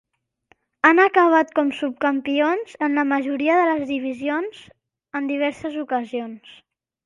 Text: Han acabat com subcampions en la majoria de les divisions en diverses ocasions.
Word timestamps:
Han 0.87 1.01
acabat 1.03 1.51
com 1.59 1.69
subcampions 1.81 2.73
en 2.87 2.97
la 3.01 3.05
majoria 3.11 3.61
de 3.61 3.69
les 3.73 3.87
divisions 3.93 4.65
en 5.21 5.33
diverses 5.37 5.81
ocasions. 5.87 6.61